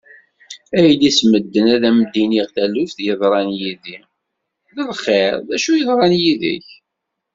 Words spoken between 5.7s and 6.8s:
yeḍran yid-k?